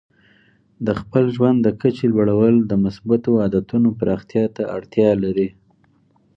[0.85, 5.49] د خپل ژوند د کچې لوړول د مثبتو عادتونو پراختیا ته اړتیا لري.